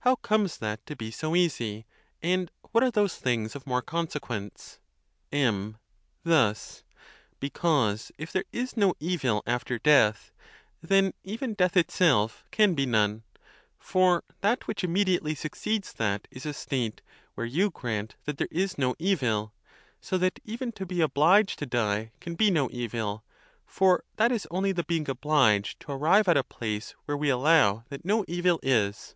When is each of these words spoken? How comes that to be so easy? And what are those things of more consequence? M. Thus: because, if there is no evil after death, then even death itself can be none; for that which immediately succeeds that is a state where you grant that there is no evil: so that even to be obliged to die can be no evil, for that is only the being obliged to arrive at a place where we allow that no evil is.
How 0.00 0.16
comes 0.16 0.58
that 0.58 0.84
to 0.84 0.94
be 0.94 1.10
so 1.10 1.34
easy? 1.34 1.86
And 2.22 2.50
what 2.72 2.84
are 2.84 2.90
those 2.90 3.16
things 3.16 3.56
of 3.56 3.66
more 3.66 3.80
consequence? 3.80 4.78
M. 5.32 5.78
Thus: 6.24 6.84
because, 7.40 8.12
if 8.18 8.30
there 8.30 8.44
is 8.52 8.76
no 8.76 8.94
evil 9.00 9.42
after 9.46 9.78
death, 9.78 10.30
then 10.82 11.14
even 11.22 11.54
death 11.54 11.74
itself 11.74 12.44
can 12.50 12.74
be 12.74 12.84
none; 12.84 13.22
for 13.78 14.22
that 14.42 14.66
which 14.66 14.84
immediately 14.84 15.34
succeeds 15.34 15.94
that 15.94 16.28
is 16.30 16.44
a 16.44 16.52
state 16.52 17.00
where 17.34 17.46
you 17.46 17.70
grant 17.70 18.16
that 18.26 18.36
there 18.36 18.48
is 18.50 18.76
no 18.76 18.94
evil: 18.98 19.54
so 20.02 20.18
that 20.18 20.38
even 20.44 20.70
to 20.72 20.84
be 20.84 21.00
obliged 21.00 21.58
to 21.60 21.64
die 21.66 22.12
can 22.20 22.34
be 22.34 22.50
no 22.50 22.68
evil, 22.70 23.24
for 23.64 24.04
that 24.16 24.30
is 24.30 24.46
only 24.50 24.70
the 24.70 24.84
being 24.84 25.08
obliged 25.08 25.80
to 25.80 25.92
arrive 25.92 26.28
at 26.28 26.36
a 26.36 26.44
place 26.44 26.94
where 27.06 27.16
we 27.16 27.30
allow 27.30 27.84
that 27.88 28.04
no 28.04 28.22
evil 28.28 28.60
is. 28.62 29.14